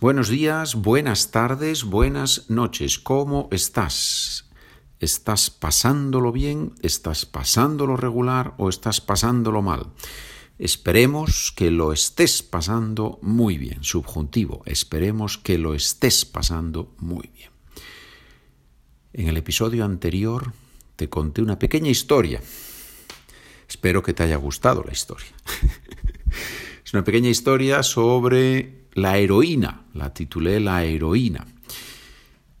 Buenos 0.00 0.30
días, 0.30 0.76
buenas 0.76 1.30
tardes, 1.30 1.84
buenas 1.84 2.48
noches. 2.48 2.98
¿Cómo 2.98 3.50
estás? 3.52 4.48
¿Estás 4.98 5.50
pasándolo 5.50 6.32
bien? 6.32 6.72
¿Estás 6.80 7.26
pasándolo 7.26 7.98
regular 7.98 8.54
o 8.56 8.70
estás 8.70 9.02
pasándolo 9.02 9.60
mal? 9.60 9.92
Esperemos 10.58 11.52
que 11.54 11.70
lo 11.70 11.92
estés 11.92 12.42
pasando 12.42 13.18
muy 13.20 13.58
bien. 13.58 13.84
Subjuntivo, 13.84 14.62
esperemos 14.64 15.36
que 15.36 15.58
lo 15.58 15.74
estés 15.74 16.24
pasando 16.24 16.94
muy 16.96 17.30
bien. 17.34 17.50
En 19.12 19.28
el 19.28 19.36
episodio 19.36 19.84
anterior 19.84 20.54
te 20.96 21.10
conté 21.10 21.42
una 21.42 21.58
pequeña 21.58 21.90
historia. 21.90 22.40
Espero 23.68 24.02
que 24.02 24.14
te 24.14 24.22
haya 24.22 24.36
gustado 24.36 24.82
la 24.82 24.92
historia. 24.92 25.28
es 26.86 26.94
una 26.94 27.04
pequeña 27.04 27.28
historia 27.28 27.82
sobre 27.82 28.79
la 28.94 29.18
heroína. 29.18 29.82
La 29.94 30.12
titulé 30.12 30.60
La 30.60 30.84
heroína. 30.84 31.46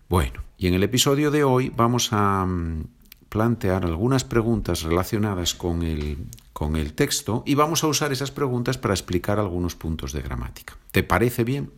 Bueno, 0.08 0.42
y 0.58 0.66
en 0.66 0.74
el 0.74 0.82
episodio 0.82 1.30
de 1.30 1.44
hoy 1.44 1.72
vamos 1.74 2.12
a 2.12 2.44
mm, 2.44 2.84
plantear 3.28 3.84
algunas 3.84 4.24
preguntas 4.24 4.82
relacionadas 4.82 5.54
con 5.54 5.82
el, 5.82 6.18
con 6.52 6.76
el 6.76 6.94
texto 6.94 7.42
y 7.46 7.54
vamos 7.54 7.84
a 7.84 7.86
usar 7.86 8.12
esas 8.12 8.30
preguntas 8.30 8.76
para 8.76 8.92
explicar 8.92 9.38
algunos 9.38 9.76
puntos 9.76 10.12
de 10.12 10.20
gramática. 10.20 10.76
¿Te 10.90 11.02
parece 11.02 11.44
bien? 11.44 11.70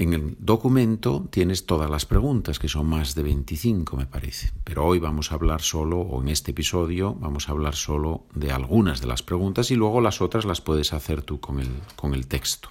En 0.00 0.12
el 0.12 0.36
documento 0.38 1.26
tienes 1.28 1.66
todas 1.66 1.90
las 1.90 2.06
preguntas, 2.06 2.60
que 2.60 2.68
son 2.68 2.86
más 2.86 3.16
de 3.16 3.24
25 3.24 3.96
me 3.96 4.06
parece, 4.06 4.52
pero 4.62 4.86
hoy 4.86 5.00
vamos 5.00 5.32
a 5.32 5.34
hablar 5.34 5.60
solo, 5.60 5.98
o 5.98 6.22
en 6.22 6.28
este 6.28 6.52
episodio 6.52 7.16
vamos 7.16 7.48
a 7.48 7.50
hablar 7.50 7.74
solo 7.74 8.24
de 8.32 8.52
algunas 8.52 9.00
de 9.00 9.08
las 9.08 9.24
preguntas 9.24 9.72
y 9.72 9.74
luego 9.74 10.00
las 10.00 10.20
otras 10.20 10.44
las 10.44 10.60
puedes 10.60 10.92
hacer 10.92 11.22
tú 11.22 11.40
con 11.40 11.58
el, 11.58 11.68
con 11.96 12.14
el 12.14 12.28
texto. 12.28 12.68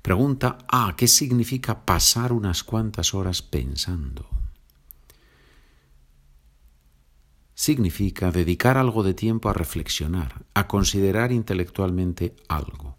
Pregunta 0.00 0.58
A, 0.68 0.94
¿qué 0.96 1.08
significa 1.08 1.84
pasar 1.84 2.32
unas 2.32 2.62
cuantas 2.62 3.12
horas 3.12 3.42
pensando? 3.42 4.28
Significa 7.52 8.30
dedicar 8.30 8.78
algo 8.78 9.02
de 9.02 9.14
tiempo 9.14 9.48
a 9.48 9.54
reflexionar, 9.54 10.44
a 10.54 10.68
considerar 10.68 11.32
intelectualmente 11.32 12.36
algo. 12.46 12.95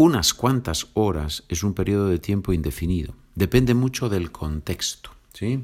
Unas 0.00 0.32
cuantas 0.32 0.86
horas 0.94 1.44
es 1.50 1.62
un 1.62 1.74
periodo 1.74 2.08
de 2.08 2.18
tiempo 2.18 2.54
indefinido. 2.54 3.12
Depende 3.34 3.74
mucho 3.74 4.08
del 4.08 4.32
contexto. 4.32 5.10
¿sí? 5.34 5.62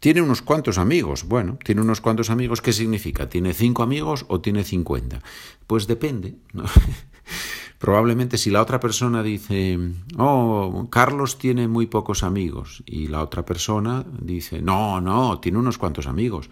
Tiene 0.00 0.20
unos 0.20 0.42
cuantos 0.42 0.78
amigos. 0.78 1.22
Bueno, 1.28 1.56
tiene 1.62 1.80
unos 1.80 2.00
cuantos 2.00 2.28
amigos. 2.28 2.60
¿Qué 2.60 2.72
significa? 2.72 3.28
¿Tiene 3.28 3.54
cinco 3.54 3.84
amigos 3.84 4.26
o 4.26 4.40
tiene 4.40 4.64
cincuenta? 4.64 5.22
Pues 5.68 5.86
depende. 5.86 6.34
Probablemente 7.78 8.36
si 8.36 8.50
la 8.50 8.60
otra 8.60 8.80
persona 8.80 9.22
dice, 9.22 9.78
oh, 10.18 10.88
Carlos 10.90 11.38
tiene 11.38 11.68
muy 11.68 11.86
pocos 11.86 12.24
amigos, 12.24 12.82
y 12.84 13.06
la 13.06 13.22
otra 13.22 13.46
persona 13.46 14.04
dice, 14.22 14.60
no, 14.60 15.00
no, 15.00 15.38
tiene 15.38 15.58
unos 15.58 15.78
cuantos 15.78 16.08
amigos. 16.08 16.50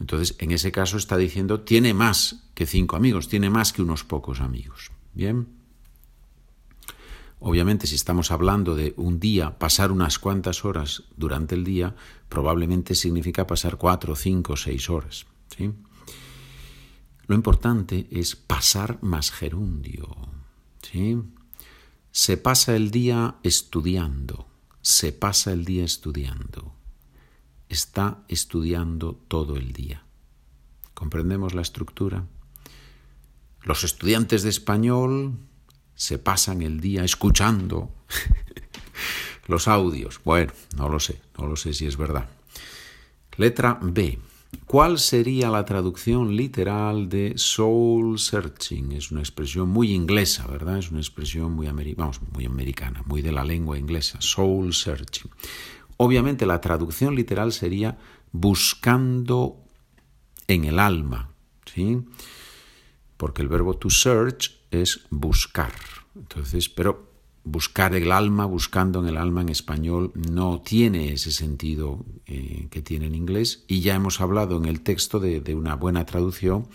Entonces, 0.00 0.34
en 0.40 0.50
ese 0.50 0.72
caso 0.72 0.96
está 0.96 1.16
diciendo, 1.16 1.60
tiene 1.60 1.94
más 1.94 2.48
que 2.54 2.66
cinco 2.66 2.96
amigos, 2.96 3.28
tiene 3.28 3.50
más 3.50 3.72
que 3.72 3.82
unos 3.82 4.02
pocos 4.02 4.40
amigos. 4.40 4.90
Bien. 5.12 5.62
Obviamente, 7.46 7.86
si 7.86 7.94
estamos 7.94 8.30
hablando 8.30 8.74
de 8.74 8.94
un 8.96 9.20
día, 9.20 9.58
pasar 9.58 9.92
unas 9.92 10.18
cuantas 10.18 10.64
horas 10.64 11.02
durante 11.14 11.54
el 11.54 11.62
día, 11.62 11.94
probablemente 12.30 12.94
significa 12.94 13.46
pasar 13.46 13.76
cuatro, 13.76 14.16
cinco, 14.16 14.56
seis 14.56 14.88
horas. 14.88 15.26
¿sí? 15.54 15.70
Lo 17.26 17.34
importante 17.34 18.08
es 18.10 18.34
pasar 18.34 18.98
más 19.02 19.30
gerundio. 19.30 20.08
¿sí? 20.80 21.18
Se 22.12 22.38
pasa 22.38 22.76
el 22.76 22.90
día 22.90 23.34
estudiando, 23.42 24.46
se 24.80 25.12
pasa 25.12 25.52
el 25.52 25.66
día 25.66 25.84
estudiando, 25.84 26.74
está 27.68 28.24
estudiando 28.28 29.20
todo 29.28 29.58
el 29.58 29.74
día. 29.74 30.06
¿Comprendemos 30.94 31.52
la 31.52 31.60
estructura? 31.60 32.24
Los 33.60 33.84
estudiantes 33.84 34.44
de 34.44 34.48
español 34.48 35.36
se 35.94 36.18
pasan 36.18 36.62
el 36.62 36.80
día 36.80 37.04
escuchando 37.04 37.90
los 39.46 39.68
audios. 39.68 40.20
Bueno, 40.24 40.52
no 40.76 40.88
lo 40.88 41.00
sé, 41.00 41.20
no 41.38 41.46
lo 41.46 41.56
sé 41.56 41.72
si 41.72 41.86
es 41.86 41.96
verdad. 41.96 42.28
Letra 43.36 43.78
B. 43.80 44.18
¿Cuál 44.66 44.98
sería 44.98 45.50
la 45.50 45.64
traducción 45.64 46.36
literal 46.36 47.08
de 47.08 47.34
soul 47.36 48.18
searching? 48.18 48.92
Es 48.92 49.10
una 49.10 49.20
expresión 49.20 49.68
muy 49.68 49.92
inglesa, 49.92 50.46
¿verdad? 50.46 50.78
Es 50.78 50.90
una 50.90 51.00
expresión 51.00 51.52
muy, 51.52 51.66
americana, 51.66 53.02
muy 53.04 53.20
de 53.20 53.32
la 53.32 53.44
lengua 53.44 53.78
inglesa. 53.78 54.20
Soul 54.20 54.72
searching. 54.72 55.30
Obviamente 55.96 56.46
la 56.46 56.60
traducción 56.60 57.14
literal 57.14 57.52
sería 57.52 57.98
buscando 58.32 59.64
en 60.48 60.64
el 60.64 60.78
alma, 60.78 61.30
¿sí? 61.66 62.02
Porque 63.16 63.42
el 63.42 63.48
verbo 63.48 63.74
to 63.74 63.90
search 63.90 64.63
es 64.82 65.06
buscar. 65.10 65.72
Entonces, 66.14 66.68
pero 66.68 67.10
buscar 67.44 67.94
el 67.94 68.10
alma, 68.10 68.46
buscando 68.46 69.00
en 69.00 69.08
el 69.08 69.16
alma 69.16 69.42
en 69.42 69.50
español, 69.50 70.12
no 70.14 70.62
tiene 70.62 71.12
ese 71.12 71.30
sentido 71.30 72.04
eh, 72.26 72.68
que 72.70 72.82
tiene 72.82 73.06
en 73.06 73.14
inglés. 73.14 73.64
Y 73.68 73.80
ya 73.80 73.94
hemos 73.94 74.20
hablado 74.20 74.56
en 74.56 74.64
el 74.64 74.80
texto 74.80 75.20
de, 75.20 75.40
de, 75.40 75.54
una 75.54 75.76
buena 75.76 76.06
traducción 76.06 76.68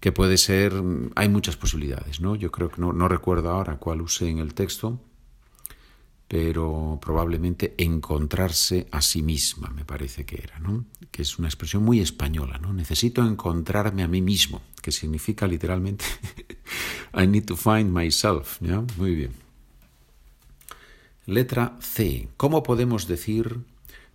que 0.00 0.12
puede 0.12 0.36
ser, 0.36 0.72
hay 1.16 1.28
muchas 1.28 1.56
posibilidades, 1.56 2.20
¿no? 2.20 2.36
Yo 2.36 2.52
creo 2.52 2.70
que 2.70 2.80
no, 2.80 2.92
no 2.92 3.08
recuerdo 3.08 3.50
ahora 3.50 3.78
cuál 3.78 4.02
usé 4.02 4.28
en 4.28 4.38
el 4.38 4.54
texto, 4.54 5.00
pero 6.28 6.98
probablemente 7.00 7.74
encontrarse 7.78 8.88
a 8.90 9.00
sí 9.00 9.22
misma, 9.22 9.70
me 9.70 9.84
parece 9.84 10.24
que 10.24 10.40
era, 10.42 10.58
¿no? 10.58 10.84
que 11.16 11.22
es 11.22 11.38
una 11.38 11.48
expresión 11.48 11.82
muy 11.82 12.00
española, 12.00 12.58
¿no? 12.58 12.72
Necesito 12.72 13.26
encontrarme 13.26 14.02
a 14.02 14.08
mí 14.08 14.20
mismo, 14.20 14.60
que 14.82 14.92
significa 14.92 15.46
literalmente 15.46 16.04
I 17.14 17.26
need 17.26 17.46
to 17.46 17.56
find 17.56 17.90
myself, 17.90 18.58
¿ya? 18.60 18.84
Muy 18.98 19.14
bien. 19.14 19.32
Letra 21.24 21.76
C. 21.80 22.28
¿Cómo 22.36 22.62
podemos 22.62 23.08
decir 23.08 23.60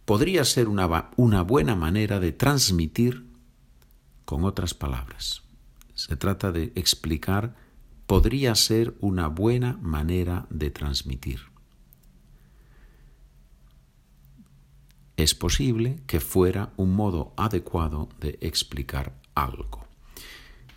podría 0.06 0.46
ser 0.46 0.68
una, 0.68 1.10
una 1.18 1.42
buena 1.42 1.76
manera 1.76 2.20
de 2.20 2.32
transmitir 2.32 3.26
con 4.26 4.44
otras 4.44 4.74
palabras? 4.74 5.42
Se 5.96 6.16
trata 6.16 6.52
de 6.52 6.72
explicar 6.76 7.56
podría 8.06 8.54
ser 8.56 8.96
una 9.00 9.28
buena 9.28 9.78
manera 9.82 10.46
de 10.50 10.70
transmitir. 10.70 11.51
Es 15.24 15.36
posible 15.36 16.00
que 16.08 16.20
fuera 16.20 16.72
un 16.78 16.96
modo 16.96 17.34
adecuado 17.38 18.10
de 18.20 18.38
explicar 18.42 19.14
algo. 19.36 19.86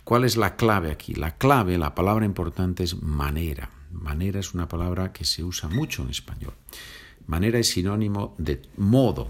¿Cuál 0.03 0.23
es 0.23 0.37
la 0.37 0.55
clave 0.55 0.91
aquí? 0.91 1.15
La 1.15 1.35
clave, 1.37 1.77
la 1.77 1.95
palabra 1.95 2.25
importante 2.25 2.83
es 2.83 3.01
manera. 3.01 3.71
Manera 3.91 4.39
es 4.39 4.53
una 4.53 4.67
palabra 4.67 5.13
que 5.13 5.25
se 5.25 5.43
usa 5.43 5.67
mucho 5.69 6.03
en 6.03 6.09
español. 6.09 6.53
Manera 7.25 7.57
es 7.57 7.69
sinónimo 7.69 8.35
de 8.37 8.61
modo, 8.77 9.29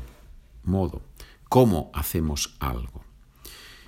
modo, 0.64 1.02
cómo 1.48 1.92
hacemos 1.94 2.58
algo. 2.60 3.06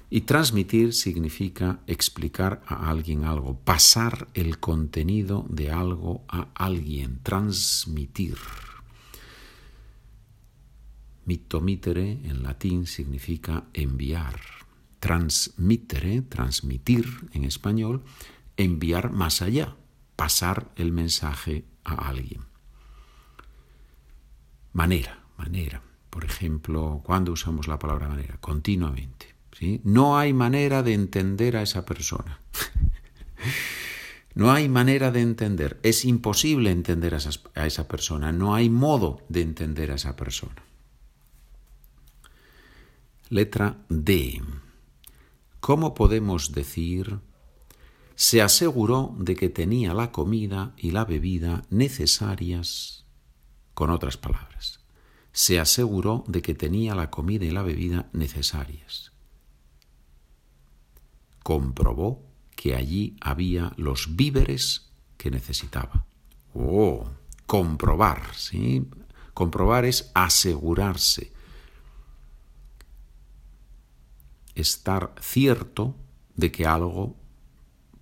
Y 0.10 0.22
transmitir 0.22 0.94
significa 0.94 1.82
explicar 1.88 2.62
a 2.66 2.90
alguien 2.90 3.26
algo, 3.26 3.60
pasar 3.60 4.30
el 4.34 4.60
contenido 4.60 5.46
de 5.50 5.72
algo 5.72 6.24
a 6.30 6.48
alguien, 6.56 7.20
transmitir. 7.24 8.38
Mitomitere 11.28 12.22
en 12.24 12.42
latín 12.42 12.88
significa 12.88 13.66
enviar. 13.74 14.40
Transmitere, 15.02 16.22
transmitir 16.22 17.06
en 17.34 17.44
español, 17.44 18.06
enviar 18.56 19.12
más 19.12 19.42
allá, 19.42 19.76
pasar 20.16 20.72
el 20.78 20.94
mensaje 20.94 21.66
a 21.84 22.08
alguien. 22.08 22.46
Manera, 24.72 25.20
manera. 25.38 25.82
Por 26.10 26.24
ejemplo, 26.24 27.02
¿cuándo 27.04 27.34
usamos 27.34 27.68
la 27.68 27.78
palabra 27.78 28.08
manera? 28.08 28.38
Continuamente. 28.40 29.36
¿sí? 29.52 29.82
No 29.84 30.18
hay 30.18 30.32
manera 30.32 30.82
de 30.82 30.94
entender 30.94 31.58
a 31.58 31.62
esa 31.62 31.84
persona. 31.84 32.40
no 34.34 34.54
hay 34.54 34.70
manera 34.70 35.12
de 35.12 35.20
entender. 35.20 35.78
Es 35.84 36.06
imposible 36.06 36.72
entender 36.72 37.18
a 37.54 37.66
esa 37.68 37.88
persona. 37.90 38.32
No 38.32 38.56
hay 38.56 38.70
modo 38.70 39.26
de 39.28 39.42
entender 39.42 39.92
a 39.92 39.96
esa 39.96 40.16
persona. 40.16 40.67
Letra 43.30 43.84
D. 43.90 44.42
¿Cómo 45.60 45.94
podemos 45.94 46.54
decir 46.54 47.20
se 48.16 48.42
aseguró 48.42 49.14
de 49.20 49.36
que 49.36 49.50
tenía 49.50 49.94
la 49.94 50.14
comida 50.14 50.74
y 50.78 50.92
la 50.92 51.04
bebida 51.04 51.66
necesarias? 51.70 53.06
Con 53.74 53.90
otras 53.90 54.16
palabras, 54.16 54.80
se 55.34 55.60
aseguró 55.60 56.24
de 56.28 56.42
que 56.42 56.54
tenía 56.54 56.96
la 56.96 57.10
comida 57.10 57.44
y 57.44 57.52
la 57.52 57.64
bebida 57.64 58.10
necesarias. 58.14 59.12
Comprobó 61.44 62.24
que 62.56 62.76
allí 62.76 63.18
había 63.20 63.74
los 63.76 64.16
víveres 64.16 64.90
que 65.18 65.32
necesitaba. 65.32 66.06
Oh, 66.54 67.06
comprobar, 67.46 68.34
¿sí? 68.36 68.88
Comprobar 69.34 69.84
es 69.84 70.12
asegurarse, 70.16 71.34
estar 74.62 75.14
cierto 75.20 75.96
de 76.36 76.52
que 76.52 76.66
algo 76.66 77.16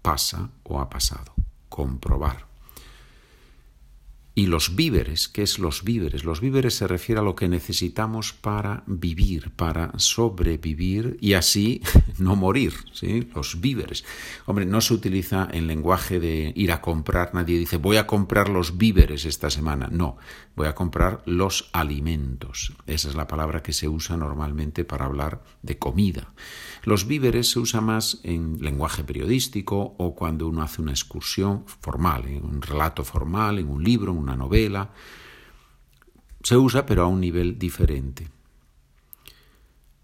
pasa 0.02 0.52
o 0.64 0.80
ha 0.80 0.90
pasado, 0.90 1.34
comprobar. 1.70 2.45
Y 4.38 4.48
los 4.48 4.76
víveres, 4.76 5.30
¿qué 5.30 5.44
es 5.44 5.60
los 5.60 5.86
víveres? 5.86 6.26
Los 6.26 6.42
víveres 6.42 6.74
se 6.76 6.88
refiere 6.88 7.22
a 7.22 7.24
lo 7.24 7.38
que 7.38 7.48
necesitamos 7.48 8.34
para 8.34 8.84
vivir, 8.86 9.52
para 9.52 9.94
sobrevivir 9.96 11.18
y 11.22 11.34
así 11.34 11.82
no 12.18 12.36
morir, 12.36 12.74
¿sí? 12.92 13.30
Los 13.34 13.62
víveres. 13.62 14.04
Hombre, 14.46 14.66
no 14.66 14.82
se 14.82 14.94
utiliza 14.94 15.48
en 15.50 15.68
lenguaje 15.68 16.20
de 16.20 16.52
ir 16.54 16.74
a 16.74 16.82
comprar, 16.82 17.34
nadie 17.34 17.58
dice 17.58 17.78
voy 17.78 17.96
a 17.96 18.08
comprar 18.08 18.50
los 18.50 18.78
víveres 18.78 19.24
esta 19.24 19.50
semana, 19.50 19.88
no, 19.90 20.18
voy 20.58 20.68
a 20.68 20.76
comprar 20.76 21.24
los 21.26 21.70
alimentos. 21.72 22.74
Esa 22.88 23.08
es 23.08 23.16
la 23.16 23.28
palabra 23.28 23.64
que 23.64 23.72
se 23.72 23.88
usa 23.88 24.18
normalmente 24.18 24.84
para 24.84 25.06
hablar 25.06 25.44
de 25.62 25.78
comida. 25.78 26.34
Los 26.84 27.08
víveres 27.08 27.50
se 27.52 27.60
usa 27.60 27.80
más 27.80 28.20
en 28.24 28.58
lenguaje 28.60 29.04
periodístico 29.04 29.96
o 29.98 30.14
cuando 30.14 30.48
uno 30.48 30.62
hace 30.62 30.82
una 30.82 30.92
excursión 30.92 31.64
formal, 31.82 32.28
en 32.28 32.44
un 32.44 32.62
relato 32.62 33.06
formal, 33.06 33.60
en 33.60 33.70
un 33.70 33.84
libro, 33.84 34.12
en 34.12 34.25
una 34.26 34.36
novela. 34.36 34.92
Se 36.44 36.58
usa 36.58 36.86
pero 36.86 37.04
a 37.04 37.08
un 37.08 37.22
nivel 37.22 37.58
diferente. 37.58 38.28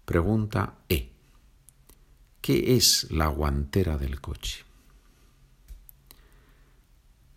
Pregunta 0.04 0.78
E. 0.88 1.10
¿Qué 2.40 2.76
es 2.76 3.10
la 3.10 3.28
guantera 3.28 3.98
del 3.98 4.20
coche? 4.20 4.64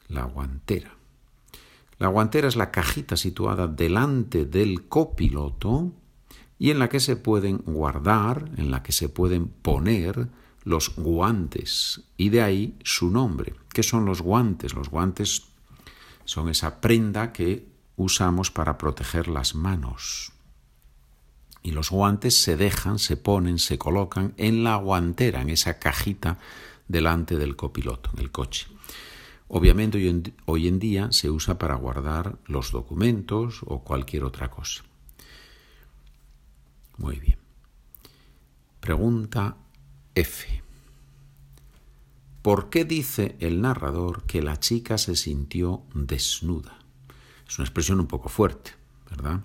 La 0.07 0.23
guantera. 0.23 0.95
La 1.97 2.07
guantera 2.07 2.47
es 2.47 2.55
la 2.55 2.71
cajita 2.71 3.15
situada 3.15 3.67
delante 3.67 4.45
del 4.45 4.87
copiloto 4.87 5.91
y 6.57 6.71
en 6.71 6.79
la 6.79 6.89
que 6.89 6.99
se 6.99 7.15
pueden 7.15 7.57
guardar, 7.57 8.49
en 8.57 8.71
la 8.71 8.83
que 8.83 8.91
se 8.91 9.09
pueden 9.09 9.47
poner 9.47 10.29
los 10.63 10.95
guantes, 10.95 12.01
y 12.17 12.29
de 12.29 12.41
ahí 12.41 12.75
su 12.83 13.11
nombre. 13.11 13.53
¿Qué 13.69 13.83
son 13.83 14.05
los 14.05 14.21
guantes? 14.21 14.73
Los 14.73 14.89
guantes 14.89 15.47
son 16.25 16.49
esa 16.49 16.81
prenda 16.81 17.31
que 17.31 17.67
usamos 17.95 18.51
para 18.51 18.77
proteger 18.77 19.27
las 19.27 19.55
manos. 19.55 20.33
Y 21.63 21.71
los 21.71 21.89
guantes 21.89 22.41
se 22.41 22.57
dejan, 22.57 22.99
se 22.99 23.17
ponen, 23.17 23.57
se 23.57 23.77
colocan 23.77 24.33
en 24.37 24.63
la 24.63 24.75
guantera, 24.75 25.41
en 25.41 25.49
esa 25.49 25.79
cajita 25.79 26.37
delante 26.87 27.37
del 27.37 27.55
copiloto, 27.55 28.11
en 28.13 28.19
el 28.19 28.31
coche. 28.31 28.67
Obviamente 29.47 29.97
hoy 29.97 30.07
en, 30.07 30.35
hoy 30.45 30.67
en 30.67 30.79
día 30.79 31.11
se 31.11 31.29
usa 31.29 31.57
para 31.57 31.75
guardar 31.75 32.37
los 32.45 32.71
documentos 32.71 33.61
o 33.65 33.83
cualquier 33.83 34.23
otra 34.23 34.49
cosa. 34.49 34.83
Muy 36.97 37.19
bien. 37.19 37.37
Pregunta 38.79 39.57
F. 40.13 40.64
¿Por 42.45 42.69
qué 42.69 42.85
dice 42.85 43.35
el 43.39 43.59
narrador 43.59 44.21
que 44.27 44.43
la 44.43 44.59
chica 44.59 44.99
se 44.99 45.15
sintió 45.15 45.81
desnuda? 45.95 46.77
Es 47.47 47.57
una 47.57 47.65
expresión 47.65 47.99
un 47.99 48.05
poco 48.05 48.29
fuerte, 48.29 48.73
¿verdad? 49.09 49.39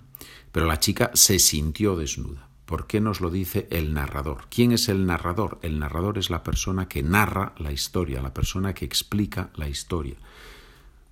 Pero 0.51 0.67
la 0.67 0.79
chica 0.79 1.09
se 1.15 1.39
sintió 1.39 1.95
desnuda. 1.95 2.47
¿Por 2.67 2.85
qué 2.85 3.01
nos 3.01 3.19
lo 3.19 3.31
dice 3.31 3.67
el 3.71 3.95
narrador? 3.95 4.45
¿Quién 4.51 4.71
es 4.71 4.87
el 4.87 5.07
narrador? 5.07 5.57
El 5.63 5.79
narrador 5.79 6.19
es 6.19 6.29
la 6.29 6.43
persona 6.43 6.87
que 6.87 7.01
narra 7.01 7.55
la 7.57 7.71
historia, 7.71 8.21
la 8.21 8.35
persona 8.35 8.75
que 8.75 8.85
explica 8.85 9.49
la 9.55 9.67
historia. 9.67 10.17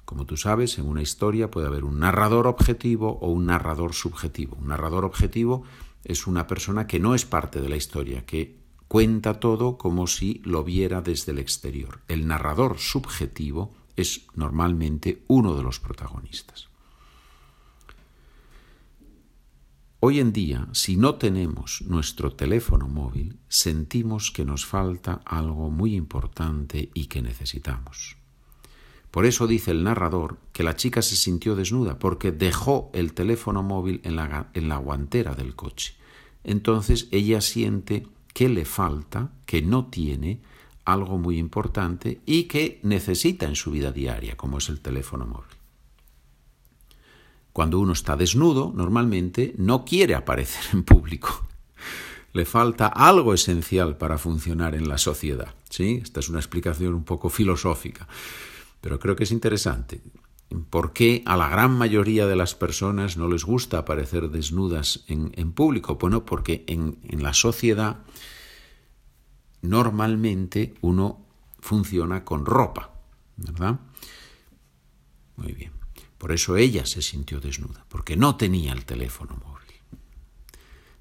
Como 0.05 0.27
tú 0.27 0.37
sabes, 0.37 0.77
en 0.77 0.85
una 0.85 1.01
historia 1.01 1.49
puede 1.49 1.65
haber 1.65 1.85
un 1.85 1.97
narrador 1.97 2.45
objetivo 2.45 3.17
o 3.19 3.31
un 3.31 3.47
narrador 3.47 3.95
subjetivo. 3.95 4.57
Un 4.61 4.67
narrador 4.67 5.05
objetivo 5.05 5.63
es 6.03 6.27
una 6.27 6.45
persona 6.45 6.85
que 6.85 6.99
no 6.99 7.15
es 7.15 7.25
parte 7.25 7.61
de 7.61 7.69
la 7.69 7.77
historia, 7.77 8.27
que 8.27 8.58
cuenta 8.89 9.39
todo 9.39 9.77
como 9.77 10.07
si 10.07 10.41
lo 10.43 10.63
viera 10.63 11.01
desde 11.01 11.31
el 11.31 11.37
exterior. 11.37 12.01
El 12.07 12.27
narrador 12.27 12.79
subjetivo 12.79 13.71
es 13.95 14.25
normalmente 14.33 15.23
uno 15.27 15.55
de 15.55 15.61
los 15.61 15.79
protagonistas. 15.79 16.67
Hoy 20.01 20.19
en 20.19 20.33
día, 20.33 20.67
si 20.71 20.97
no 20.97 21.15
tenemos 21.15 21.83
nuestro 21.85 22.33
teléfono 22.33 22.87
móvil, 22.87 23.37
sentimos 23.47 24.31
que 24.31 24.43
nos 24.43 24.65
falta 24.65 25.21
algo 25.23 25.69
muy 25.69 25.95
importante 25.95 26.89
y 26.95 27.05
que 27.05 27.21
necesitamos. 27.21 28.17
Por 29.11 29.27
eso 29.27 29.45
dice 29.45 29.69
el 29.69 29.83
narrador 29.83 30.39
que 30.51 30.63
la 30.63 30.75
chica 30.75 31.03
se 31.03 31.15
sintió 31.15 31.55
desnuda, 31.55 31.99
porque 31.99 32.31
dejó 32.31 32.89
el 32.93 33.13
teléfono 33.13 33.61
móvil 33.61 34.01
en 34.03 34.15
la, 34.15 34.49
en 34.53 34.67
la 34.67 34.77
guantera 34.77 35.35
del 35.35 35.55
coche. 35.55 35.95
Entonces 36.43 37.07
ella 37.11 37.41
siente 37.41 38.07
que 38.39 38.47
le 38.47 38.63
falta, 38.63 39.33
que 39.45 39.61
no 39.61 39.87
tiene 39.87 40.39
algo 40.85 41.17
muy 41.17 41.37
importante 41.37 42.21
y 42.25 42.43
que 42.43 42.79
necesita 42.83 43.45
en 43.45 43.57
su 43.57 43.69
vida 43.69 43.91
diaria, 43.91 44.37
como 44.37 44.59
es 44.59 44.69
el 44.69 44.79
teléfono 44.79 45.25
móvil. 45.25 45.57
Cuando 47.51 47.81
uno 47.81 47.91
está 47.91 48.15
desnudo, 48.15 48.71
normalmente 48.73 49.53
no 49.57 49.83
quiere 49.83 50.15
aparecer 50.15 50.63
en 50.71 50.83
público. 50.83 51.49
Le 52.31 52.45
falta 52.45 52.87
algo 52.87 53.33
esencial 53.33 53.97
para 53.97 54.17
funcionar 54.17 54.73
en 54.73 54.87
la 54.87 54.97
sociedad. 54.97 55.53
¿sí? 55.69 55.99
Esta 56.01 56.21
es 56.21 56.29
una 56.29 56.39
explicación 56.39 56.93
un 56.93 57.03
poco 57.03 57.27
filosófica. 57.29 58.07
Pero 58.79 58.99
creo 58.99 59.17
que 59.17 59.25
es 59.25 59.31
interesante. 59.31 59.99
¿Por 60.69 60.93
qué 60.93 61.21
a 61.27 61.37
la 61.37 61.47
gran 61.47 61.77
mayoría 61.77 62.25
de 62.25 62.35
las 62.35 62.55
personas 62.55 63.17
no 63.17 63.27
les 63.27 63.43
gusta 63.43 63.79
aparecer 63.79 64.29
desnudas 64.29 65.03
en, 65.07 65.51
público? 65.51 65.95
Bueno, 65.95 66.25
porque 66.25 66.63
en, 66.67 66.97
la 67.21 67.33
sociedad 67.33 67.99
normalmente 69.61 70.73
uno 70.81 71.23
funciona 71.59 72.25
con 72.25 72.47
ropa, 72.47 72.91
¿verdad? 73.37 73.79
Muy 75.35 75.53
bien. 75.53 75.71
Por 76.17 76.31
eso 76.31 76.57
ella 76.57 76.85
se 76.85 77.03
sintió 77.03 77.39
desnuda, 77.39 77.85
porque 77.87 78.17
no 78.17 78.35
tenía 78.35 78.73
el 78.73 78.85
teléfono 78.85 79.35
móvil. 79.35 79.59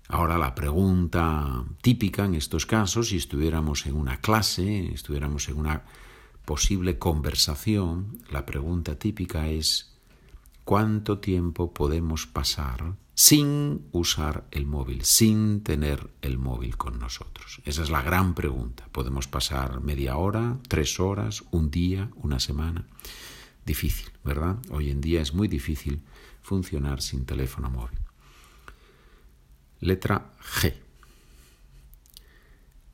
Ahora 0.08 0.36
la 0.36 0.54
pregunta 0.54 1.64
típica 1.80 2.26
en 2.26 2.34
estos 2.34 2.66
casos, 2.66 3.08
si 3.08 3.16
estuviéramos 3.16 3.86
en 3.86 3.96
una 3.96 4.20
clase, 4.20 4.92
estuviéramos 4.92 5.48
en 5.48 5.56
una 5.56 5.84
posible 6.48 6.98
conversación, 6.98 8.22
la 8.30 8.46
pregunta 8.46 8.98
típica 8.98 9.50
es 9.50 9.98
¿cuánto 10.64 11.18
tiempo 11.18 11.74
podemos 11.74 12.26
pasar 12.26 12.96
sin 13.12 13.86
usar 13.92 14.46
el 14.50 14.64
móvil, 14.64 15.04
sin 15.04 15.62
tener 15.62 16.08
el 16.22 16.38
móvil 16.38 16.78
con 16.78 16.98
nosotros? 16.98 17.60
Esa 17.66 17.82
es 17.82 17.90
la 17.90 18.00
gran 18.00 18.34
pregunta. 18.34 18.88
¿Podemos 18.92 19.28
pasar 19.28 19.82
media 19.82 20.16
hora, 20.16 20.56
tres 20.68 20.98
horas, 20.98 21.44
un 21.50 21.70
día, 21.70 22.08
una 22.14 22.40
semana? 22.40 22.86
Difícil, 23.66 24.08
¿verdad? 24.24 24.56
Hoy 24.70 24.88
en 24.88 25.02
día 25.02 25.20
es 25.20 25.34
muy 25.34 25.48
difícil 25.48 26.00
funcionar 26.40 27.02
sin 27.02 27.26
teléfono 27.26 27.68
móvil. 27.68 27.98
Letra 29.80 30.32
G. 30.40 30.72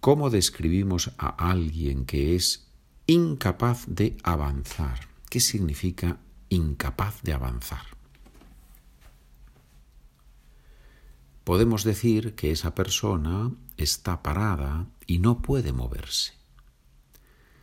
¿Cómo 0.01 0.29
describimos 0.29 1.13
a 1.19 1.29
alguien 1.53 2.05
que 2.05 2.35
es 2.35 2.65
incapaz 3.07 3.85
de 3.87 4.17
avanzar. 4.23 5.09
¿Qué 5.29 5.39
significa 5.39 6.21
incapaz 6.49 7.21
de 7.23 7.35
avanzar? 7.35 7.85
Podemos 11.45 11.85
decir 11.85 12.35
que 12.35 12.51
esa 12.51 12.75
persona 12.75 13.53
está 13.77 14.23
parada 14.23 14.87
y 15.07 15.19
no 15.19 15.43
puede 15.43 15.75
moverse. 15.75 16.33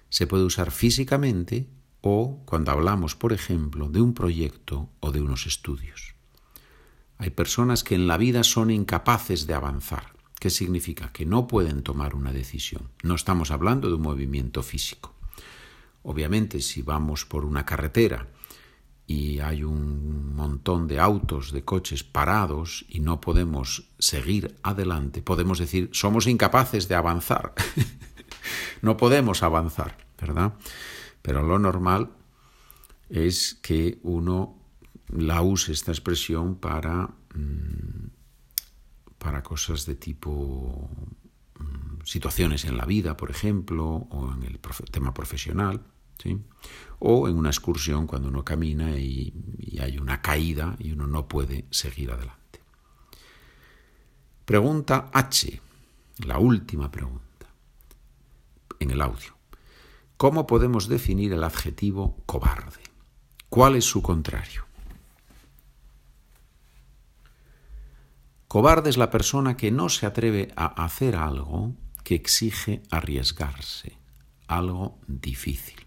Se 0.10 0.28
puede 0.28 0.44
usar 0.44 0.70
físicamente 0.70 1.68
o 2.02 2.44
cuando 2.46 2.72
hablamos, 2.72 3.16
por 3.16 3.34
ejemplo, 3.34 3.90
de 3.90 4.02
un 4.02 4.14
proyecto 4.14 4.90
o 5.00 5.12
de 5.12 5.22
unos 5.22 5.48
estudios. 5.48 6.14
Hay 7.18 7.32
personas 7.32 7.84
que 7.84 7.96
en 7.96 8.08
la 8.08 8.18
vida 8.18 8.44
son 8.44 8.70
incapaces 8.70 9.48
de 9.48 9.56
avanzar. 9.56 10.14
¿Qué 10.40 10.52
significa? 10.52 11.12
Que 11.12 11.26
no 11.26 11.48
pueden 11.48 11.82
tomar 11.82 12.14
una 12.14 12.32
decisión. 12.32 12.90
No 13.02 13.16
estamos 13.16 13.50
hablando 13.50 13.88
de 13.90 13.96
un 13.96 14.02
movimiento 14.04 14.62
físico. 14.62 15.11
Obviamente, 16.04 16.62
si 16.62 16.82
vamos 16.82 17.26
por 17.26 17.46
una 17.46 17.66
carretera 17.66 18.28
y 19.06 19.40
hay 19.40 19.64
un 19.64 20.34
montón 20.36 20.88
de 20.88 21.00
autos, 21.00 21.52
de 21.52 21.64
coches 21.64 22.04
parados 22.04 22.86
y 22.88 23.02
no 23.02 23.22
podemos 23.22 23.90
seguir 24.00 24.56
adelante, 24.64 25.22
podemos 25.22 25.60
decir, 25.60 25.90
somos 25.92 26.28
incapaces 26.28 26.88
de 26.88 26.96
avanzar. 26.96 27.54
no 28.82 28.98
podemos 28.98 29.44
avanzar, 29.44 29.98
¿verdad? 30.20 30.54
Pero 31.22 31.44
lo 31.44 31.60
normal 31.60 32.10
es 33.10 33.60
que 33.62 34.00
uno 34.04 34.58
la 35.10 35.42
use 35.42 35.74
esta 35.74 35.92
expresión 35.92 36.56
para, 36.56 37.10
mm, 37.36 38.08
para 39.18 39.44
cosas 39.44 39.86
de 39.86 39.96
tipo 39.96 40.90
situaciones 42.04 42.66
en 42.66 42.78
la 42.78 42.86
vida, 42.86 43.18
por 43.18 43.32
ejemplo, 43.32 43.86
o 43.86 44.34
en 44.34 44.44
el 44.44 44.60
tema 44.92 45.14
profesional. 45.14 45.82
¿sí? 46.18 46.40
O 47.00 47.28
en 47.28 47.36
una 47.36 47.50
excursión 47.50 48.08
cuando 48.08 48.30
uno 48.30 48.44
camina 48.44 48.98
y, 48.98 49.34
y 49.58 49.80
hay 49.80 49.98
una 49.98 50.22
caída 50.22 50.76
y 50.80 50.92
uno 50.92 51.08
no 51.08 51.28
puede 51.28 51.66
seguir 51.72 52.12
adelante. 52.12 52.62
Pregunta 54.46 55.10
H, 55.14 55.62
la 56.26 56.38
última 56.38 56.92
pregunta 56.92 57.22
en 58.80 58.92
el 58.92 59.02
audio. 59.02 59.36
¿Cómo 60.18 60.46
podemos 60.46 60.88
definir 60.88 61.34
el 61.34 61.44
adjetivo 61.44 62.18
cobarde? 62.26 62.82
¿Cuál 63.50 63.76
es 63.76 63.86
su 63.86 64.02
contrario? 64.02 64.66
Cobarde 68.48 68.90
es 68.90 68.98
la 68.98 69.10
persona 69.10 69.56
que 69.56 69.72
no 69.72 69.90
se 69.90 70.06
atreve 70.06 70.52
a 70.56 70.84
hacer 70.84 71.16
algo 71.16 71.74
que 72.04 72.16
exige 72.16 72.82
arriesgarse, 72.90 73.98
algo 74.48 75.00
difícil. 75.08 75.86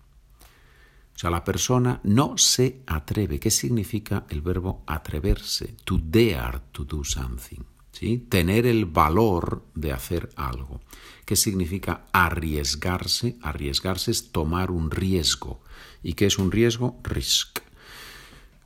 O 1.14 1.18
sea, 1.18 1.30
la 1.30 1.44
persona 1.44 2.00
no 2.02 2.36
se 2.38 2.82
atreve. 2.86 3.38
¿Qué 3.38 3.50
significa 3.50 4.26
el 4.28 4.42
verbo 4.42 4.82
atreverse? 4.86 5.76
To 5.84 5.98
dare 5.98 6.60
to 6.72 6.84
do 6.84 7.04
something. 7.04 7.62
¿sí? 7.92 8.18
Tener 8.28 8.66
el 8.66 8.86
valor 8.86 9.64
de 9.74 9.92
hacer 9.92 10.30
algo. 10.34 10.80
¿Qué 11.24 11.36
significa 11.36 12.06
arriesgarse? 12.12 13.36
Arriesgarse 13.42 14.10
es 14.10 14.32
tomar 14.32 14.70
un 14.70 14.90
riesgo. 14.90 15.62
¿Y 16.02 16.14
qué 16.14 16.26
es 16.26 16.38
un 16.38 16.50
riesgo? 16.50 17.00
Risk. 17.04 17.60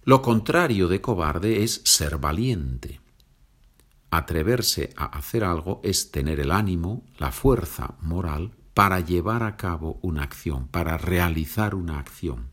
Lo 0.05 0.23
contrario 0.23 0.89
de 0.89 1.03
cobarde 1.03 1.63
es 1.63 1.83
ser 1.85 2.17
valiente. 2.17 3.01
Atreverse 4.11 4.91
a 4.97 5.05
hacer 5.05 5.45
algo 5.45 5.81
es 5.85 6.11
tener 6.11 6.41
el 6.41 6.51
ánimo, 6.51 7.05
la 7.19 7.31
fuerza 7.31 7.95
moral 8.01 8.53
para 8.73 9.01
llevar 9.01 9.43
a 9.43 9.57
cabo 9.57 9.99
una 10.03 10.23
acción, 10.23 10.69
para 10.69 10.97
realizar 10.97 11.75
una 11.75 11.99
acción. 11.99 12.51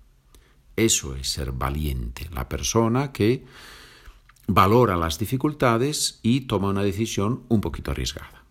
Eso 0.75 1.15
es 1.15 1.29
ser 1.29 1.51
valiente, 1.53 2.29
la 2.33 2.49
persona 2.49 3.11
que 3.11 3.45
valora 4.47 4.97
las 4.97 5.17
dificultades 5.17 6.19
y 6.21 6.41
toma 6.41 6.69
una 6.69 6.83
decisión 6.83 7.43
un 7.47 7.61
poquito 7.61 7.91
arriesgada. 7.91 8.43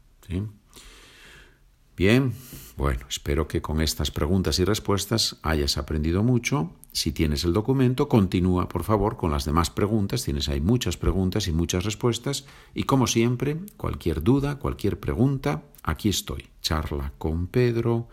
Bien, 1.97 2.33
bueno, 2.77 3.07
espero 3.09 3.47
que 3.47 3.61
con 3.61 3.81
estas 3.81 4.11
preguntas 4.11 4.59
y 4.59 4.65
respuestas 4.65 5.37
hayas 5.43 5.77
aprendido 5.77 6.23
mucho. 6.23 6.73
Si 6.95 7.11
tienes 7.11 7.43
el 7.43 7.53
documento, 7.53 8.09
continúa 8.09 8.69
por 8.69 8.85
favor 8.85 9.17
con 9.17 9.33
las 9.33 9.45
demás 9.45 9.69
preguntas. 9.69 10.23
Tienes 10.23 10.49
ahí 10.49 10.61
muchas 10.61 10.97
preguntas 10.97 11.49
y 11.49 11.53
muchas 11.53 11.85
respuestas. 11.85 12.47
Y 12.73 12.85
como 12.85 13.09
siempre, 13.09 13.59
cualquier 13.77 14.23
duda, 14.23 14.61
cualquier 14.61 15.01
pregunta, 15.01 15.65
aquí 15.83 16.09
estoy. 16.09 16.47
Charla 16.63 17.13
con 17.19 17.49
Pedro. 17.49 18.07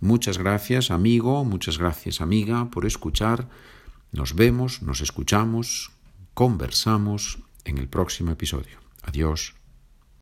Muchas 0.00 0.38
gracias 0.38 0.90
amigo, 0.90 1.44
muchas 1.44 1.78
gracias 1.78 2.20
amiga 2.20 2.68
por 2.70 2.84
escuchar. 2.84 3.48
Nos 4.10 4.34
vemos, 4.34 4.82
nos 4.82 5.00
escuchamos, 5.00 5.92
conversamos 6.34 7.38
en 7.64 7.78
el 7.78 7.86
próximo 7.86 8.32
episodio. 8.32 8.80
Adiós. 9.02 9.59